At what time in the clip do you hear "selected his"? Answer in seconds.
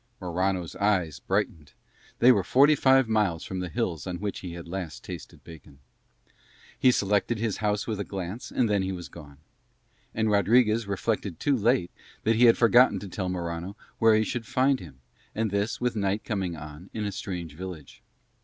6.91-7.57